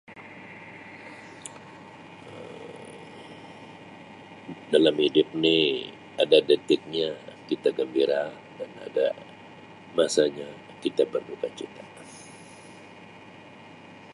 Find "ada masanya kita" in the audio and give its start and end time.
8.87-11.03